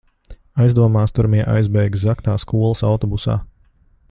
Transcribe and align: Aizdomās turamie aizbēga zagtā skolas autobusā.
Aizdomās 0.63 1.13
turamie 1.19 1.43
aizbēga 1.57 2.03
zagtā 2.07 2.39
skolas 2.45 2.85
autobusā. 2.93 3.41